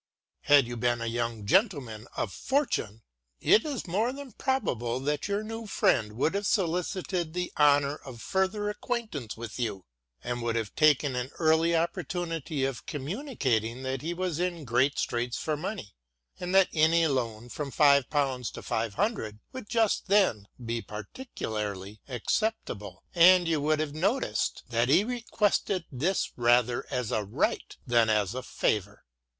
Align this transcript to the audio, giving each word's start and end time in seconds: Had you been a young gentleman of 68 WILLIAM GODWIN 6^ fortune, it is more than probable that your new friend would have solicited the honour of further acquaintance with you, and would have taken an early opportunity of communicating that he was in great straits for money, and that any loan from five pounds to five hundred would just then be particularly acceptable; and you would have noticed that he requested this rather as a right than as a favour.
Had 0.45 0.65
you 0.65 0.77
been 0.77 0.99
a 0.99 1.05
young 1.05 1.45
gentleman 1.45 2.07
of 2.17 2.31
68 2.31 2.31
WILLIAM 2.31 2.31
GODWIN 2.31 2.33
6^ 2.33 2.47
fortune, 2.47 3.01
it 3.39 3.63
is 3.67 3.85
more 3.85 4.11
than 4.11 4.31
probable 4.31 4.99
that 5.01 5.27
your 5.27 5.43
new 5.43 5.67
friend 5.67 6.13
would 6.13 6.33
have 6.33 6.47
solicited 6.47 7.33
the 7.35 7.51
honour 7.59 7.97
of 7.97 8.19
further 8.19 8.67
acquaintance 8.67 9.37
with 9.37 9.59
you, 9.59 9.85
and 10.23 10.41
would 10.41 10.55
have 10.55 10.73
taken 10.75 11.15
an 11.15 11.29
early 11.37 11.75
opportunity 11.75 12.65
of 12.65 12.87
communicating 12.87 13.83
that 13.83 14.01
he 14.01 14.15
was 14.15 14.39
in 14.39 14.65
great 14.65 14.97
straits 14.97 15.37
for 15.37 15.55
money, 15.55 15.93
and 16.39 16.55
that 16.55 16.69
any 16.73 17.05
loan 17.05 17.47
from 17.47 17.69
five 17.69 18.09
pounds 18.09 18.49
to 18.49 18.63
five 18.63 18.95
hundred 18.95 19.37
would 19.51 19.69
just 19.69 20.07
then 20.07 20.47
be 20.65 20.81
particularly 20.81 22.01
acceptable; 22.07 23.03
and 23.13 23.47
you 23.47 23.61
would 23.61 23.79
have 23.79 23.93
noticed 23.93 24.63
that 24.67 24.89
he 24.89 25.03
requested 25.03 25.85
this 25.91 26.31
rather 26.35 26.87
as 26.89 27.11
a 27.11 27.23
right 27.23 27.77
than 27.85 28.09
as 28.09 28.33
a 28.33 28.41
favour. 28.41 29.05